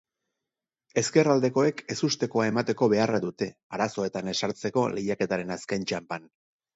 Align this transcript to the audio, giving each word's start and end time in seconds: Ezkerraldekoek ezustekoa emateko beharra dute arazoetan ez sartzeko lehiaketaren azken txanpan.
Ezkerraldekoek 1.01 1.83
ezustekoa 1.95 2.47
emateko 2.51 2.87
beharra 2.93 3.19
dute 3.25 3.49
arazoetan 3.79 4.31
ez 4.31 4.35
sartzeko 4.47 4.87
lehiaketaren 4.95 5.53
azken 5.57 5.87
txanpan. 5.93 6.27